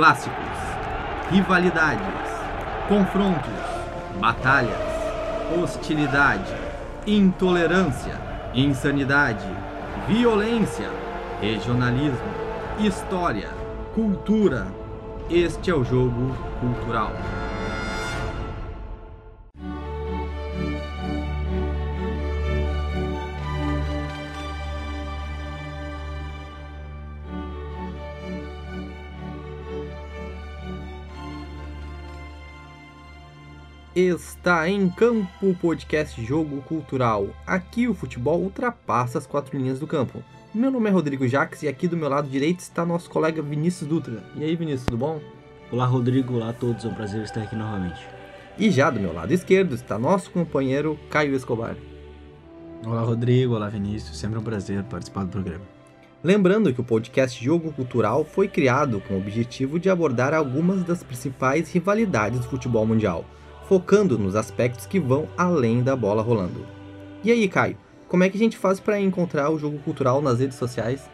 [0.00, 0.56] Clássicos,
[1.30, 2.00] rivalidades,
[2.88, 3.52] confrontos,
[4.18, 4.80] batalhas,
[5.54, 6.54] hostilidade,
[7.06, 8.18] intolerância,
[8.54, 9.44] insanidade,
[10.08, 10.88] violência,
[11.42, 12.32] regionalismo,
[12.78, 13.50] história,
[13.94, 14.68] cultura.
[15.28, 17.12] Este é o jogo cultural.
[34.40, 37.28] Está em campo o podcast Jogo Cultural.
[37.46, 40.24] Aqui o futebol ultrapassa as quatro linhas do campo.
[40.54, 43.86] Meu nome é Rodrigo Jacques e aqui do meu lado direito está nosso colega Vinícius
[43.86, 44.24] Dutra.
[44.34, 45.20] E aí, Vinícius, tudo bom?
[45.70, 46.36] Olá, Rodrigo.
[46.36, 46.86] Olá a todos.
[46.86, 48.00] É um prazer estar aqui novamente.
[48.58, 51.76] E já do meu lado esquerdo está nosso companheiro Caio Escobar.
[52.86, 53.56] Olá, Rodrigo.
[53.56, 54.18] Olá, Vinícius.
[54.18, 55.64] Sempre um prazer participar do programa.
[56.24, 61.02] Lembrando que o podcast Jogo Cultural foi criado com o objetivo de abordar algumas das
[61.02, 63.26] principais rivalidades do futebol mundial
[63.70, 66.66] focando nos aspectos que vão além da bola rolando.
[67.22, 67.76] E aí, Caio,
[68.08, 71.08] como é que a gente faz para encontrar o jogo cultural nas redes sociais?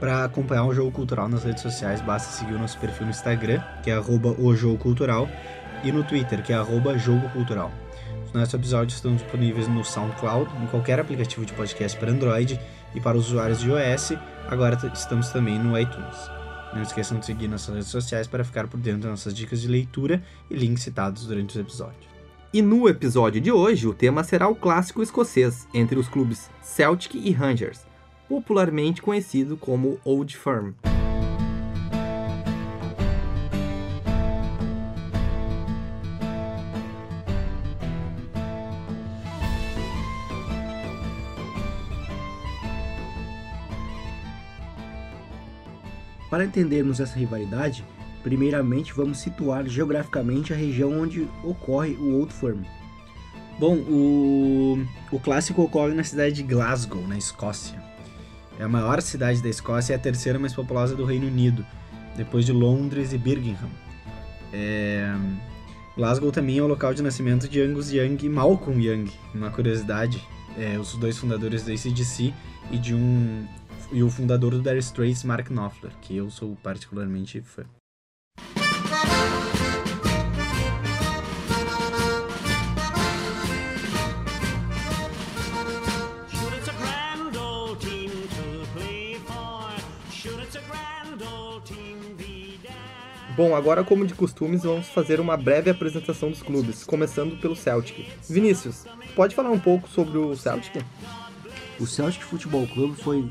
[0.00, 3.62] Para acompanhar o jogo cultural nas redes sociais, basta seguir o nosso perfil no Instagram,
[3.80, 5.28] que é o jogo cultural,
[5.84, 6.56] e no Twitter, que é
[6.98, 7.70] jogo cultural.
[8.26, 12.58] Os nossos episódios estão disponíveis no SoundCloud, em qualquer aplicativo de podcast para Android
[12.92, 14.14] e para os usuários de iOS.
[14.48, 16.43] Agora estamos também no iTunes.
[16.74, 19.68] Não esqueçam de seguir nossas redes sociais para ficar por dentro das nossas dicas de
[19.68, 22.04] leitura e links citados durante os episódios.
[22.52, 27.14] E no episódio de hoje, o tema será o clássico escocês entre os clubes Celtic
[27.14, 27.86] e Rangers,
[28.28, 30.72] popularmente conhecido como Old Firm.
[46.30, 47.84] Para entendermos essa rivalidade,
[48.22, 52.62] primeiramente vamos situar geograficamente a região onde ocorre o Old Firm.
[53.58, 57.80] Bom, o, o clássico ocorre na cidade de Glasgow, na Escócia.
[58.58, 61.64] É a maior cidade da Escócia e a terceira mais populosa do Reino Unido,
[62.16, 63.70] depois de Londres e Birmingham.
[64.52, 65.14] É...
[65.96, 69.08] Glasgow também é o local de nascimento de Angus Young e Malcolm Young.
[69.32, 70.20] Uma curiosidade,
[70.58, 72.34] é, os dois fundadores do ACDC
[72.72, 73.46] e de um
[73.94, 77.62] e o fundador do Dire Straits, Mark Knopfler, que eu sou particularmente fã.
[93.36, 98.08] Bom, agora como de costumes, vamos fazer uma breve apresentação dos clubes, começando pelo Celtic.
[98.28, 100.84] Vinícius, pode falar um pouco sobre o Celtic?
[101.78, 103.30] O Celtic Futebol Clube foi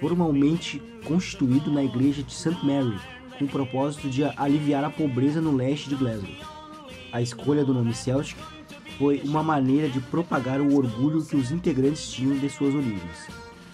[0.00, 2.56] formalmente constituído na igreja de St.
[2.64, 2.98] Mary,
[3.38, 6.28] com o propósito de aliviar a pobreza no leste de Glasgow.
[7.12, 8.36] A escolha do nome Celtic
[8.98, 13.28] foi uma maneira de propagar o orgulho que os integrantes tinham de suas origens.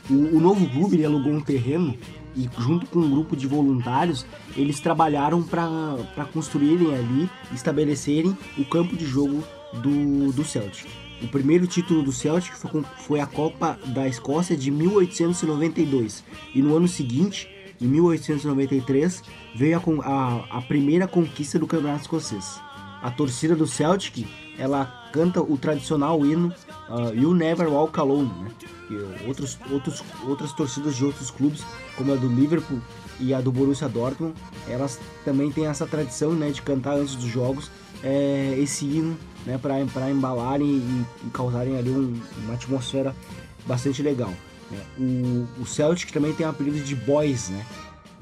[0.09, 1.97] O, o novo clube alugou um terreno
[2.37, 4.27] e, junto com um grupo de voluntários,
[4.57, 9.43] eles trabalharam para construírem ali, estabelecerem o campo de jogo
[9.75, 11.06] do, do Celtic.
[11.23, 12.55] O primeiro título do Celtic
[12.99, 16.23] foi a Copa da Escócia de 1892
[16.55, 17.49] e no ano seguinte,
[17.81, 19.23] em 1893,
[19.55, 22.61] veio a, a, a primeira conquista do Campeonato Escocês.
[23.03, 24.27] A torcida do Celtic
[24.59, 26.53] ela canta o tradicional hino
[26.89, 28.51] uh, You Never Walk Alone, né?
[28.91, 31.65] E outros, outros, outras torcidas de outros clubes,
[31.97, 32.81] como a do Liverpool
[33.19, 34.35] e a do Borussia Dortmund,
[34.69, 37.71] elas também têm essa tradição né, de cantar antes dos jogos
[38.07, 43.15] é, esse hino né, para embalarem e, e, causarem ali um, uma atmosfera
[43.67, 44.33] bastante legal.
[44.71, 44.81] Né?
[44.97, 47.67] O, o Celtic também tem o apelido de Boys, né?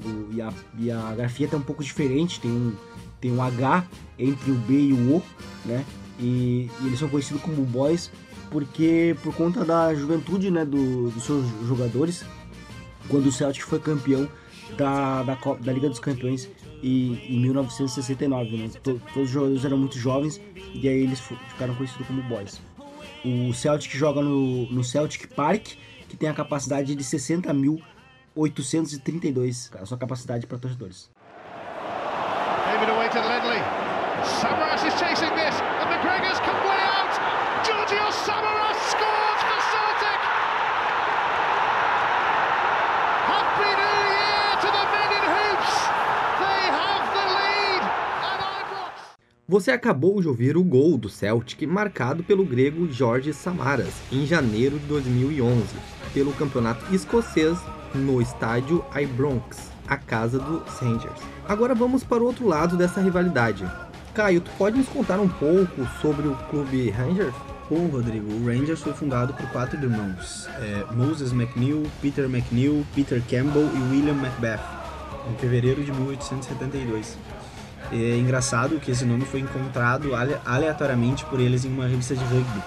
[0.03, 2.73] O, e, a, e a grafia tá um pouco diferente, tem um,
[3.21, 3.85] tem um H
[4.17, 5.23] entre o B e o O,
[5.63, 5.85] né?
[6.19, 8.11] E, e eles são conhecidos como Boys
[8.49, 12.23] porque por conta da juventude né, do, dos seus jogadores,
[13.09, 14.27] quando o Celtic foi campeão
[14.77, 16.49] da, da, da Liga dos Campeões
[16.85, 18.57] e, em 1969.
[18.57, 18.69] Né?
[18.83, 20.39] Todos os jogadores eram muito jovens
[20.73, 22.61] e aí eles ficaram conhecidos como Boys.
[23.25, 25.69] O Celtic joga no, no Celtic Park,
[26.07, 31.09] que tem a capacidade de 60.832, a sua capacidade para torcedores.
[32.87, 33.09] Away
[49.55, 54.77] Você acabou de ouvir o gol do Celtic marcado pelo grego Jorge Samaras em janeiro
[54.77, 55.63] de 2011
[56.13, 57.57] pelo campeonato escocês
[57.93, 59.71] no estádio Ibrox.
[59.87, 61.21] a casa dos Rangers.
[61.47, 63.65] Agora vamos para o outro lado dessa rivalidade.
[64.13, 67.33] Caio, tu pode nos contar um pouco sobre o clube Rangers?
[67.69, 73.21] Bom, Rodrigo, o Rangers foi fundado por quatro irmãos: é, Moses McNeil, Peter McNeil, Peter
[73.21, 74.59] Campbell e William Macbeth,
[75.31, 77.17] em fevereiro de 1872.
[77.91, 80.11] É engraçado que esse nome foi encontrado
[80.45, 82.61] aleatoriamente por eles em uma revista de rugby.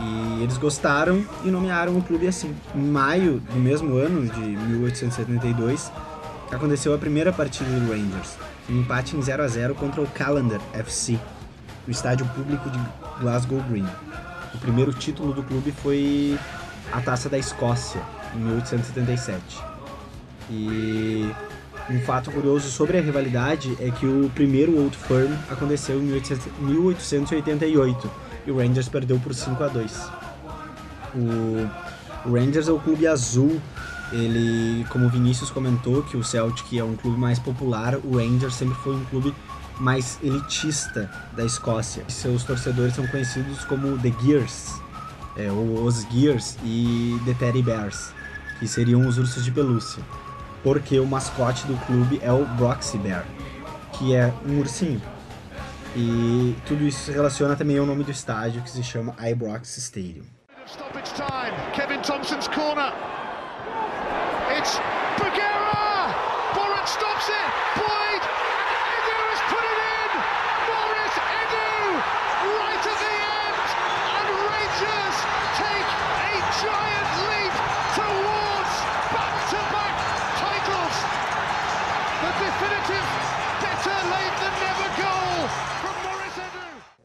[0.00, 2.54] E eles gostaram e nomearam o clube assim.
[2.74, 5.90] Em maio do mesmo ano, de 1872,
[6.50, 8.36] aconteceu a primeira partida do Rangers,
[8.68, 11.18] um empate em 0 a 0 contra o Callender FC,
[11.86, 12.78] no estádio público de
[13.20, 13.86] Glasgow Green.
[14.54, 16.38] O primeiro título do clube foi
[16.92, 18.02] a Taça da Escócia,
[18.34, 19.42] em 1877.
[20.50, 21.30] E
[21.90, 26.22] um fato curioso sobre a rivalidade é que o primeiro Old Firm aconteceu em
[26.60, 28.10] 1888
[28.46, 30.10] e o Rangers perdeu por 5 a 2.
[31.14, 33.60] O Rangers é o clube azul.
[34.12, 38.54] Ele, como o Vinícius comentou, que o Celtic é um clube mais popular, o Rangers
[38.54, 39.34] sempre foi um clube
[39.80, 42.04] mais elitista da Escócia.
[42.08, 44.74] Seus torcedores são conhecidos como The Gears,
[45.36, 48.12] é, ou os Gears e The Teddy Bears,
[48.58, 50.02] que seriam os ursos de pelúcia.
[50.62, 53.24] Porque o mascote do clube é o Broxy Bear,
[53.92, 55.02] que é um ursinho.
[55.94, 60.24] E tudo isso se relaciona também ao nome do estádio, que se chama Ibrox Stadium.
[61.74, 62.92] Kevin Thompson's corner.
[64.56, 64.78] It's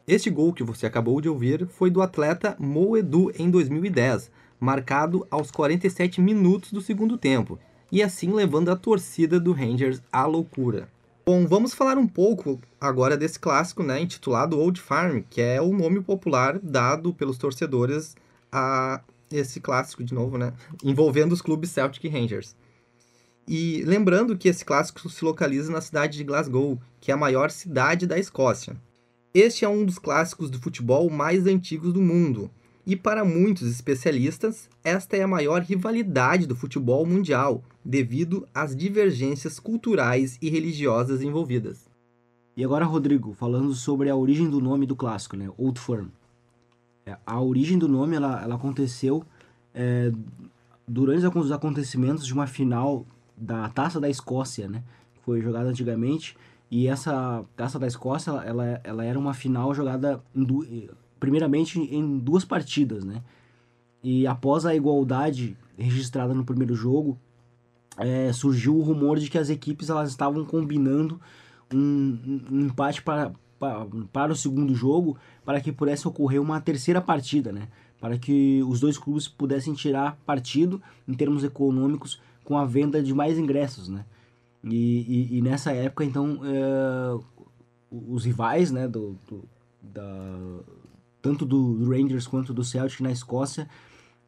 [0.07, 5.51] Este gol que você acabou de ouvir foi do atleta Moedu em 2010, marcado aos
[5.51, 7.59] 47 minutos do segundo tempo,
[7.91, 10.87] e assim levando a torcida do Rangers à loucura.
[11.25, 15.73] Bom, vamos falar um pouco agora desse clássico, né, intitulado Old Farm, que é o
[15.73, 18.15] nome popular dado pelos torcedores
[18.49, 20.53] a esse clássico de novo, né,
[20.85, 22.55] envolvendo os clubes Celtic e Rangers.
[23.45, 27.51] E lembrando que esse clássico se localiza na cidade de Glasgow, que é a maior
[27.51, 28.77] cidade da Escócia.
[29.33, 32.49] Este é um dos clássicos do futebol mais antigos do mundo,
[32.85, 39.59] e para muitos especialistas, esta é a maior rivalidade do futebol mundial, devido às divergências
[39.59, 41.89] culturais e religiosas envolvidas.
[42.55, 45.51] E agora, Rodrigo, falando sobre a origem do nome do clássico, né?
[45.57, 46.07] Old Firm.
[47.05, 49.23] É, a origem do nome ela, ela aconteceu
[49.75, 50.09] é,
[50.87, 54.81] durante os acontecimentos de uma final da Taça da Escócia, né?
[55.13, 56.37] Que foi jogada antigamente
[56.69, 62.45] e essa Taça da Escócia, ela, ela era uma final jogada em primeiramente em duas
[62.45, 63.23] partidas, né?
[64.03, 67.17] E após a igualdade registrada no primeiro jogo,
[67.97, 71.19] é, surgiu o rumor de que as equipes elas estavam combinando
[71.73, 77.01] um, um empate para, para, para o segundo jogo, para que pudesse ocorrer uma terceira
[77.01, 77.69] partida, né?
[77.99, 83.13] Para que os dois clubes pudessem tirar partido em termos econômicos com a venda de
[83.13, 84.05] mais ingressos, né?
[84.63, 87.19] E, e, e nessa época, então, é,
[87.91, 89.47] os rivais, né, do, do
[89.81, 90.03] da,
[91.21, 93.67] tanto do Rangers quanto do Celtic na Escócia,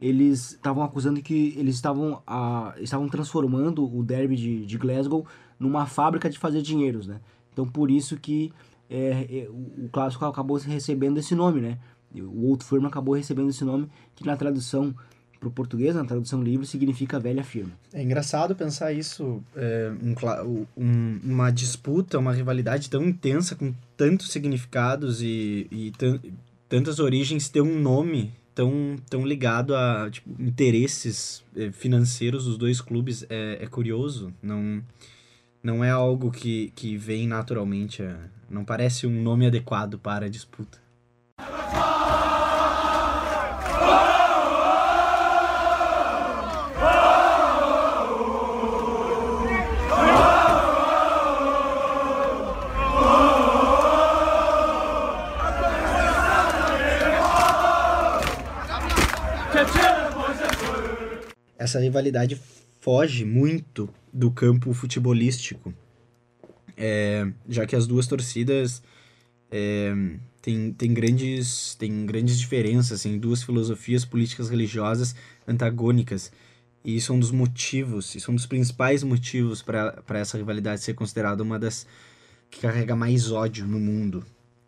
[0.02, 5.26] eles estavam acusando que eles estavam, a, estavam transformando o derby de, de Glasgow
[5.60, 7.20] numa fábrica de fazer dinheiros, né?
[7.52, 8.53] Então, por isso que
[8.89, 11.77] é, é, o clássico acabou recebendo esse nome, né?
[12.15, 14.96] O Old Firm acabou recebendo esse nome, que na tradução
[15.39, 17.72] para o português, na tradução livre, significa velha firma.
[17.93, 24.31] É engraçado pensar isso, é, um, um, uma disputa, uma rivalidade tão intensa, com tantos
[24.31, 25.93] significados e, e
[26.67, 32.81] tantas origens, ter um nome tão, tão ligado a tipo, interesses é, financeiros dos dois
[32.81, 34.34] clubes é, é, curioso.
[34.41, 34.84] Não,
[35.63, 38.17] não é algo que, que vem naturalmente, é,
[38.50, 40.77] não parece um nome adequado para a disputa.
[61.70, 62.40] Essa rivalidade
[62.82, 65.74] foge muito do campo futebolístico,
[66.76, 68.82] é, já que as duas torcidas
[69.52, 69.94] é,
[70.42, 75.16] têm, têm, grandes, têm grandes diferenças, assim, duas filosofias políticas religiosas
[75.48, 76.32] antagônicas.
[76.84, 80.82] E isso é um dos motivos, isso é um dos principais motivos para essa rivalidade
[80.82, 81.86] ser considerada uma das
[82.50, 84.26] que carrega mais ódio no mundo.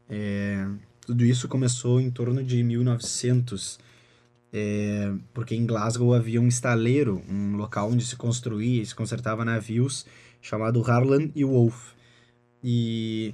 [0.10, 0.68] É,
[1.06, 3.80] tudo isso começou em torno de 1900
[4.54, 9.46] é, porque em Glasgow havia um estaleiro, um local onde se construía e se consertava
[9.46, 10.06] navios,
[10.42, 11.94] chamado Harlan e Wolff.
[12.64, 13.34] E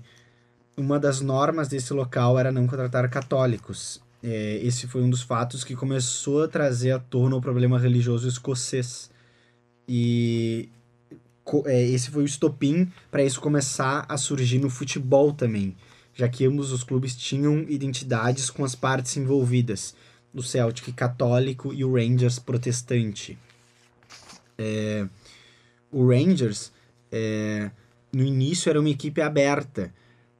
[0.76, 4.02] uma das normas desse local era não contratar católicos.
[4.22, 8.28] É, esse foi um dos fatos que começou a trazer à tona o problema religioso
[8.28, 9.10] escocês.
[9.88, 10.70] E
[11.66, 15.76] é, esse foi o estopim para isso começar a surgir no futebol também,
[16.14, 19.96] já que ambos os clubes tinham identidades com as partes envolvidas,
[20.34, 23.38] o Celtic católico e o Rangers protestante.
[24.58, 25.08] É,
[25.92, 26.72] o Rangers,
[27.12, 27.72] é,
[28.12, 29.94] no início, era uma equipe aberta,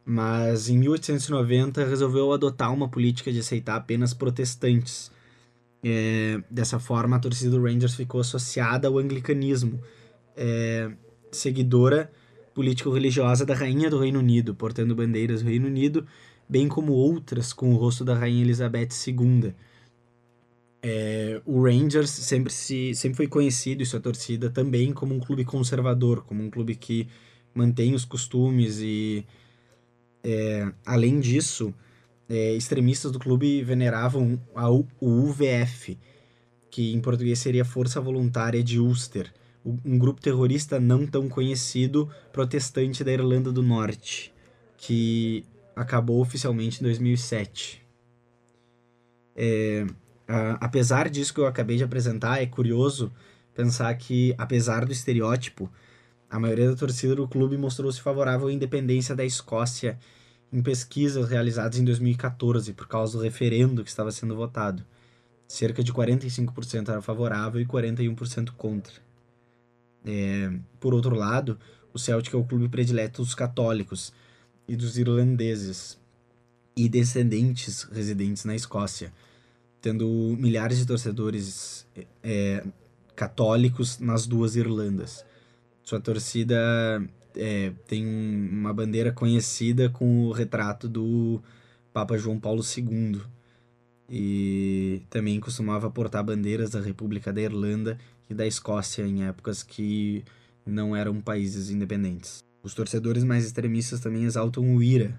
[0.06, 5.12] mas em 1890 resolveu adotar uma política de aceitar apenas protestantes.
[5.84, 9.80] É, dessa forma, a torcida do Rangers ficou associada ao anglicanismo,
[10.36, 10.92] é,
[11.32, 12.12] seguidora
[12.54, 16.08] político-religiosa da Rainha do Reino Unido, portando bandeiras do Reino Unido,
[16.50, 19.54] bem como outras com o rosto da Rainha Elizabeth II.
[20.82, 25.44] É, o Rangers sempre, se, sempre foi conhecido, e sua torcida também, como um clube
[25.44, 27.08] conservador, como um clube que
[27.54, 29.26] mantém os costumes e,
[30.24, 31.74] é, além disso,
[32.30, 35.98] é, extremistas do clube veneravam a, o UVF,
[36.70, 39.34] que em português seria Força Voluntária de Ulster,
[39.84, 44.34] um grupo terrorista não tão conhecido protestante da Irlanda do Norte,
[44.78, 45.44] que
[45.76, 47.84] acabou oficialmente em 2007.
[49.36, 49.86] É,
[50.28, 53.12] a, apesar disso que eu acabei de apresentar, é curioso
[53.56, 55.70] pensar que, apesar do estereótipo,
[56.30, 59.98] a maioria da torcida do clube mostrou-se favorável à independência da Escócia
[60.52, 64.84] em pesquisas realizadas em 2014 por causa do referendo que estava sendo votado.
[65.48, 68.94] Cerca de 45% era favorável e 41% contra.
[70.06, 71.58] É, por outro lado,
[71.94, 74.14] o Celtic é o clube predileto dos católicos
[74.68, 75.98] e dos irlandeses
[76.76, 79.12] e descendentes residentes na Escócia,
[79.88, 81.88] tendo milhares de torcedores
[82.22, 82.62] é,
[83.16, 85.24] católicos nas duas Irlandas.
[85.82, 86.58] Sua torcida
[87.34, 91.42] é, tem uma bandeira conhecida com o retrato do
[91.94, 93.22] Papa João Paulo II
[94.10, 97.98] e também costumava portar bandeiras da República da Irlanda
[98.30, 100.22] e da Escócia em épocas que
[100.66, 102.44] não eram países independentes.
[102.62, 105.18] Os torcedores mais extremistas também exaltam o IRA,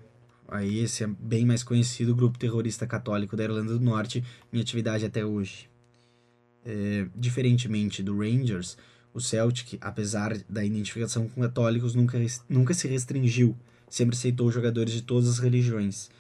[0.49, 5.05] aí esse é bem mais conhecido grupo terrorista católico da Irlanda do Norte em atividade
[5.05, 5.69] até hoje.
[6.65, 8.77] É, diferentemente do Rangers,
[9.13, 13.57] o Celtic, apesar da identificação com católicos, nunca, nunca se restringiu,
[13.89, 16.11] sempre aceitou jogadores de todas as religiões.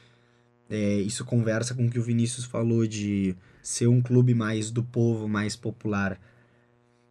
[0.71, 4.83] É, isso conversa com o que o Vinícius falou de ser um clube mais do
[4.83, 6.21] povo, mais popular.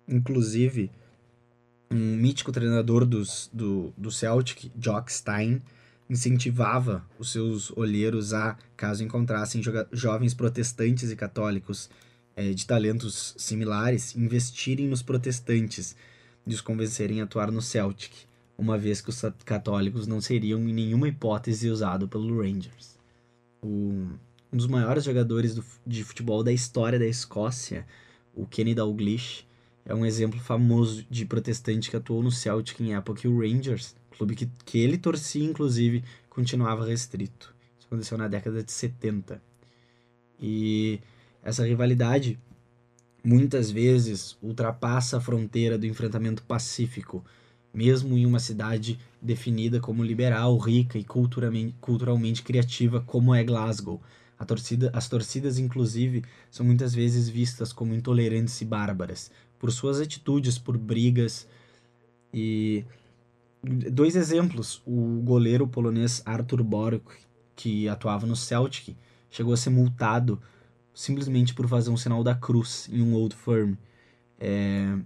[0.08, 0.92] Inclusive,
[1.90, 5.62] um mítico treinador dos, do, do Celtic, Jock Stein,
[6.10, 9.62] incentivava os seus olheiros a, caso encontrassem
[9.92, 11.90] jovens protestantes e católicos
[12.36, 15.96] é, de talentos similares, investirem nos protestantes
[16.46, 18.14] e os convencerem a atuar no Celtic,
[18.58, 22.98] uma vez que os católicos não seriam em nenhuma hipótese usados pelo Rangers.
[23.62, 24.08] O,
[24.54, 27.86] um dos maiores jogadores do, de futebol da história da Escócia,
[28.34, 29.46] o Kenny Dalglish,
[29.84, 33.96] é um exemplo famoso de protestante que atuou no Celtic em época que o Rangers,
[34.18, 37.54] clube que, que ele torcia inclusive, continuava restrito.
[37.78, 39.42] Isso aconteceu na década de 70.
[40.40, 41.00] E
[41.42, 42.40] essa rivalidade
[43.24, 47.24] muitas vezes ultrapassa a fronteira do enfrentamento pacífico,
[47.74, 54.02] mesmo em uma cidade definida como liberal, rica e culturalmente, culturalmente criativa como é Glasgow.
[54.46, 60.60] Torcida, as torcidas, inclusive, são muitas vezes vistas como intolerantes e bárbaras, por suas atitudes,
[60.60, 61.48] por brigas.
[62.32, 62.86] E
[63.64, 67.02] dois exemplos: o goleiro polonês Arthur Borg,
[67.56, 68.96] que atuava no Celtic,
[69.30, 70.40] chegou a ser multado
[70.94, 73.76] simplesmente por fazer um sinal da cruz em um Old Firm,
[74.40, 74.98] é,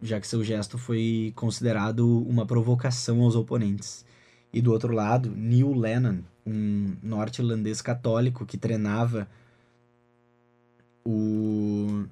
[0.00, 4.04] já que seu gesto foi considerado uma provocação aos oponentes.
[4.52, 9.28] E do outro lado, Neil Lennon, um norte-irlandês católico que treinava
[11.04, 12.06] o,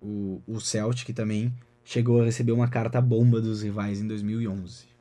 [0.00, 1.52] o, o Celtic também,
[1.84, 4.97] chegou a receber uma carta bomba dos rivais em 2011.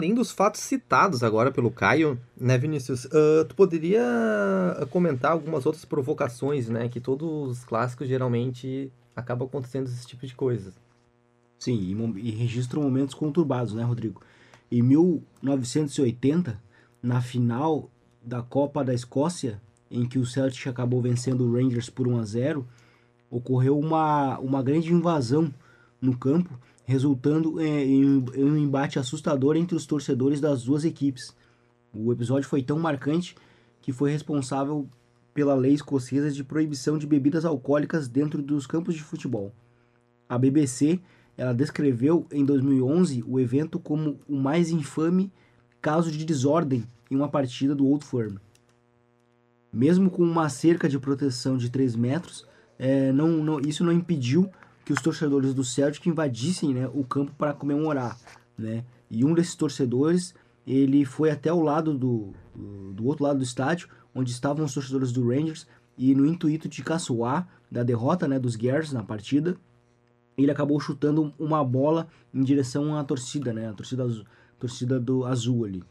[0.00, 4.02] Além dos fatos citados agora pelo Caio, né, Vinícius, uh, tu poderia
[4.90, 10.34] comentar algumas outras provocações, né, que todos os clássicos geralmente acabam acontecendo esse tipo de
[10.34, 10.72] coisa.
[11.58, 14.22] Sim, e, e registram momentos conturbados, né, Rodrigo?
[14.72, 16.58] Em 1980,
[17.02, 17.90] na final
[18.22, 22.24] da Copa da Escócia, em que o Celtic acabou vencendo o Rangers por 1 a
[22.24, 22.66] 0,
[23.30, 25.52] ocorreu uma, uma grande invasão
[26.00, 26.58] no campo,
[26.90, 31.34] resultando é, em, em um embate assustador entre os torcedores das duas equipes.
[31.94, 33.36] O episódio foi tão marcante
[33.80, 34.88] que foi responsável
[35.32, 39.52] pela lei escocesa de proibição de bebidas alcoólicas dentro dos campos de futebol.
[40.28, 41.00] A BBC
[41.36, 45.32] ela descreveu em 2011 o evento como o mais infame
[45.80, 48.36] caso de desordem em uma partida do Old Firm.
[49.72, 52.46] Mesmo com uma cerca de proteção de 3 metros,
[52.78, 54.50] é, não, não, isso não impediu
[54.90, 58.18] que os torcedores do Celtic invadissem né, o campo para comemorar.
[58.58, 58.84] Né?
[59.08, 60.34] E um desses torcedores
[60.66, 62.32] ele foi até o lado do,
[62.92, 65.64] do outro lado do estádio, onde estavam os torcedores do Rangers,
[65.96, 69.56] e no intuito de caçoar da derrota né, dos Gears na partida,
[70.36, 74.04] ele acabou chutando uma bola em direção à torcida, né, a torcida,
[74.58, 75.84] torcida do azul ali.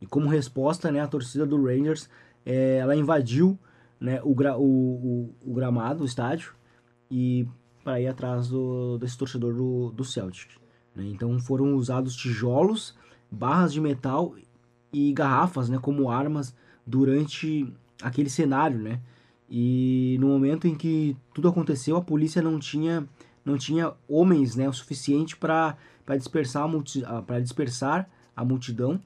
[0.00, 2.08] E como resposta, né, a torcida do Rangers,
[2.44, 3.58] é, ela invadiu
[4.00, 6.54] né, o, gra, o, o, o, gramado, o estádio,
[7.10, 7.46] e
[7.86, 10.50] para ir atrás do, desse torcedor do, do Celtic.
[10.92, 11.04] Né?
[11.06, 12.96] Então foram usados tijolos,
[13.30, 14.34] barras de metal
[14.92, 16.52] e garrafas né, como armas
[16.84, 19.00] durante aquele cenário, né?
[19.48, 23.08] E no momento em que tudo aconteceu, a polícia não tinha
[23.44, 25.76] não tinha homens, né, o suficiente para
[26.18, 26.68] dispersar
[27.04, 29.00] a para dispersar a multidão,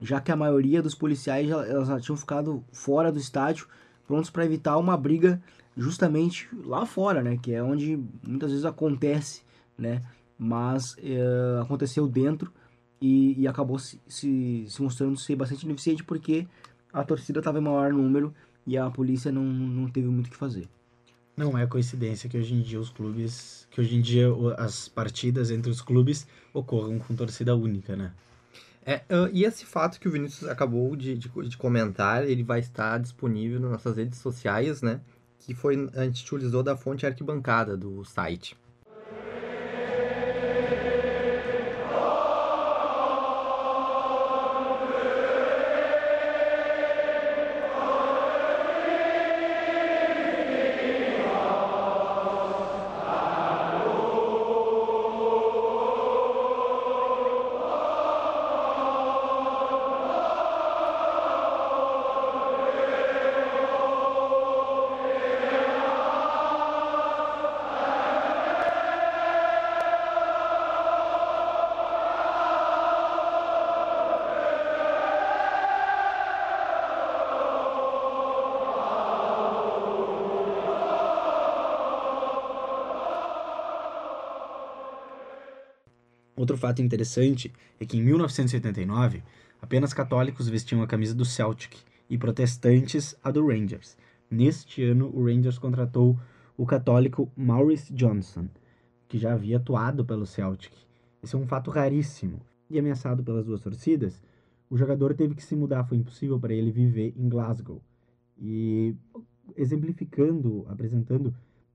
[0.00, 3.66] já que a maioria dos policiais já, elas já tinham ficado fora do estádio,
[4.10, 5.40] prontos para evitar uma briga
[5.76, 9.42] justamente lá fora, né, que é onde muitas vezes acontece,
[9.78, 10.02] né?
[10.36, 12.52] Mas é, aconteceu dentro
[13.00, 16.48] e, e acabou se, se, se mostrando ser bastante ineficiente porque
[16.92, 18.34] a torcida estava em maior número
[18.66, 20.68] e a polícia não, não teve muito o que fazer.
[21.36, 24.26] Não é coincidência que hoje em dia os clubes, que hoje em dia
[24.58, 28.12] as partidas entre os clubes ocorram com torcida única, né?
[28.84, 32.60] É, uh, e esse fato que o Vinícius acabou de, de, de, comentar, ele vai
[32.60, 35.00] estar disponível nas nossas redes sociais, né?
[35.38, 38.56] Que foi, a gente utilizou da fonte arquibancada do site.
[86.40, 89.22] Outro fato interessante é que em 1979,
[89.60, 91.76] apenas católicos vestiam a camisa do Celtic
[92.08, 93.94] e protestantes a do Rangers.
[94.30, 96.18] Neste ano, o Rangers contratou
[96.56, 98.48] o católico Maurice Johnson,
[99.06, 100.72] que já havia atuado pelo Celtic.
[101.22, 102.40] Esse é um fato raríssimo.
[102.70, 104.22] E ameaçado pelas duas torcidas,
[104.70, 107.82] o jogador teve que se mudar, foi impossível para ele viver em Glasgow.
[108.38, 108.96] E
[109.58, 111.34] exemplificando, apresentando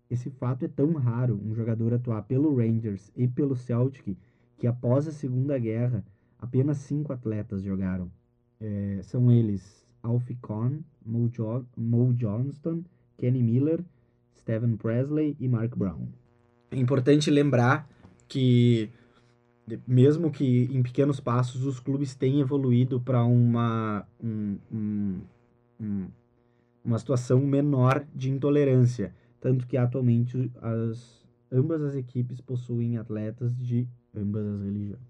[0.10, 4.18] esse fato é tão raro um jogador atuar pelo Rangers e pelo Celtic
[4.58, 6.04] que após a Segunda Guerra
[6.40, 8.10] apenas cinco atletas jogaram.
[8.60, 12.84] É, são eles Alfie Kohn, Mo, jo Mo Johnston,
[13.18, 13.84] Kenny Miller,
[14.36, 16.08] Stephen Presley e Mark Brown.
[16.72, 17.88] É importante lembrar
[18.28, 18.90] que,
[19.88, 25.22] mesmo que em pequenos passos, os clubes têm evoluído para uma, um, um,
[25.80, 26.08] um,
[26.84, 29.14] uma situação menor de intolerância.
[29.42, 33.88] Tanto que atualmente as, ambas as equipes possuem atletas de
[34.18, 35.02] ambas as religiões.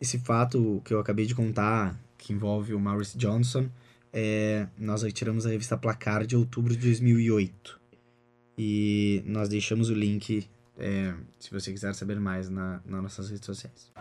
[0.00, 3.68] Esse fato que eu acabei de contar, que envolve o Maurice Johnson,
[4.12, 7.80] é, nós retiramos a revista Placar de outubro de 2008.
[8.58, 13.46] E nós deixamos o link, é, se você quiser saber mais, na, nas nossas redes
[13.46, 13.92] sociais.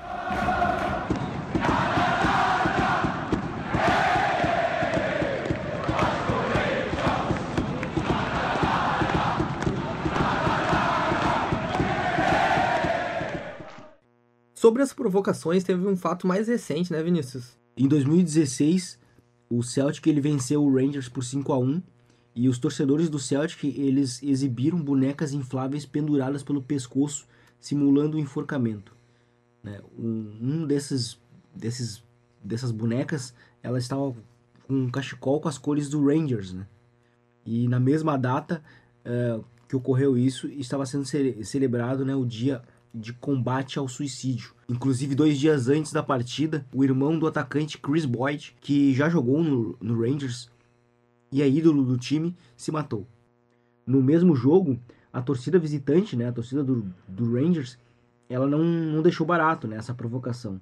[14.61, 17.57] Sobre as provocações, teve um fato mais recente, né, Vinícius?
[17.75, 18.99] Em 2016,
[19.49, 21.81] o Celtic ele venceu o Rangers por 5 a 1
[22.35, 27.25] e os torcedores do Celtic eles exibiram bonecas infláveis penduradas pelo pescoço,
[27.59, 28.95] simulando o um enforcamento.
[29.63, 29.81] Né?
[29.97, 31.19] Um, um desses,
[31.55, 32.03] desses,
[32.43, 34.15] dessas bonecas, ela estava
[34.67, 36.67] com um cachecol com as cores do Rangers, né?
[37.43, 38.61] E na mesma data
[39.07, 42.61] uh, que ocorreu isso, estava sendo cele celebrado né, o dia
[42.93, 44.53] de combate ao suicídio.
[44.67, 49.43] Inclusive, dois dias antes da partida, o irmão do atacante Chris Boyd, que já jogou
[49.43, 50.49] no, no Rangers
[51.31, 53.07] e é ídolo do time, se matou.
[53.85, 54.79] No mesmo jogo,
[55.11, 57.77] a torcida visitante, né, a torcida do, do Rangers,
[58.29, 60.59] ela não, não deixou barato né, essa provocação.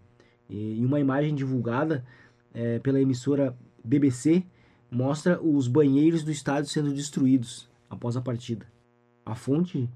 [0.50, 2.06] E, e uma imagem divulgada
[2.54, 4.44] é, pela emissora BBC
[4.92, 8.66] mostra os banheiros do estádio sendo destruídos após a partida.
[9.26, 9.90] A fonte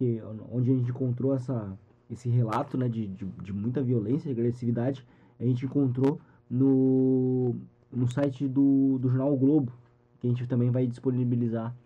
[0.00, 0.18] que,
[0.50, 1.78] onde a gente encontrou essa,
[2.10, 5.06] esse relato né, de, de, de muita violência e agressividade,
[5.38, 7.54] a gente encontrou no,
[7.92, 9.70] no site do, do jornal o Globo,
[10.18, 11.76] que a gente também vai disponibilizar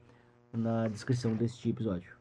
[0.53, 2.15] na descrição deste episódio.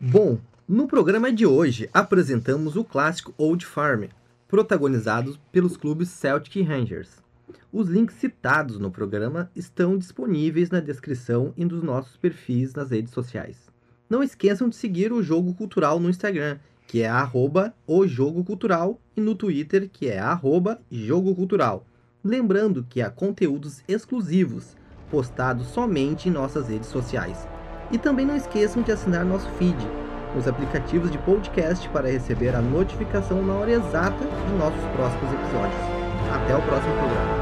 [0.00, 4.04] Bom, no programa de hoje apresentamos o clássico Old Farm,
[4.48, 7.22] protagonizado pelos clubes Celtic e Rangers.
[7.70, 13.12] Os links citados no programa estão disponíveis na descrição e nos nossos perfis nas redes
[13.12, 13.63] sociais.
[14.08, 19.00] Não esqueçam de seguir o Jogo Cultural no Instagram, que é arroba o Jogo Cultural,
[19.16, 21.86] e no Twitter, que é arroba Jogo Cultural.
[22.22, 24.76] Lembrando que há conteúdos exclusivos
[25.10, 27.46] postados somente em nossas redes sociais.
[27.92, 29.76] E também não esqueçam de assinar nosso feed
[30.34, 35.80] nos aplicativos de podcast para receber a notificação na hora exata de nossos próximos episódios.
[36.32, 37.33] Até o próximo programa.